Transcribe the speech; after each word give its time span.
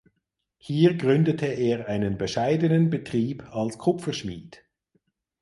Hier 0.57 0.95
gründete 0.97 1.45
er 1.45 1.87
einen 1.87 2.17
bescheidenen 2.17 2.89
Betrieb 2.89 3.43
als 3.53 3.77
Kupferschmied. 3.77 4.63